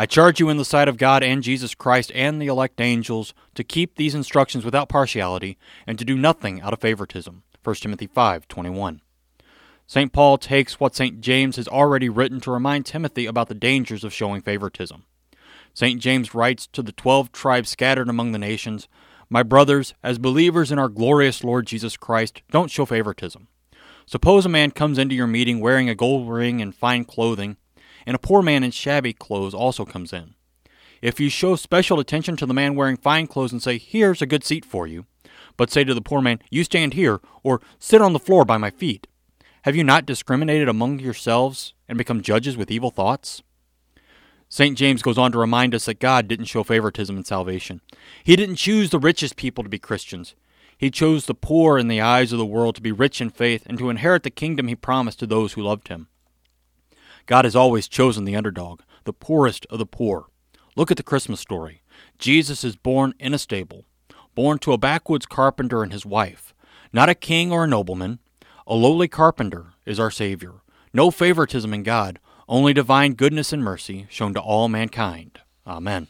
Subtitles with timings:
[0.00, 3.34] I charge you in the sight of God and Jesus Christ and the elect angels
[3.54, 7.42] to keep these instructions without partiality and to do nothing out of favoritism.
[7.62, 9.02] 1 Timothy 5:21.
[9.86, 10.10] St.
[10.10, 11.20] Paul takes what St.
[11.20, 15.04] James has already written to remind Timothy about the dangers of showing favoritism.
[15.74, 16.00] St.
[16.00, 18.88] James writes to the 12 tribes scattered among the nations,
[19.28, 23.48] "My brothers, as believers in our glorious Lord Jesus Christ, don't show favoritism.
[24.06, 27.58] Suppose a man comes into your meeting wearing a gold ring and fine clothing,
[28.10, 30.34] and a poor man in shabby clothes also comes in.
[31.00, 34.26] If you show special attention to the man wearing fine clothes and say, Here's a
[34.26, 35.06] good seat for you,
[35.56, 38.58] but say to the poor man, You stand here, or sit on the floor by
[38.58, 39.06] my feet,
[39.62, 43.44] have you not discriminated among yourselves and become judges with evil thoughts?
[44.48, 44.76] St.
[44.76, 47.80] James goes on to remind us that God didn't show favoritism in salvation.
[48.24, 50.34] He didn't choose the richest people to be Christians.
[50.76, 53.62] He chose the poor in the eyes of the world to be rich in faith
[53.66, 56.08] and to inherit the kingdom he promised to those who loved him.
[57.26, 60.26] God has always chosen the underdog, the poorest of the poor.
[60.76, 61.82] Look at the Christmas story.
[62.18, 63.84] Jesus is born in a stable,
[64.34, 66.54] born to a backwoods carpenter and his wife.
[66.92, 68.18] Not a king or a nobleman.
[68.66, 70.62] A lowly carpenter is our Savior.
[70.92, 75.40] No favoritism in God, only divine goodness and mercy shown to all mankind.
[75.66, 76.08] Amen.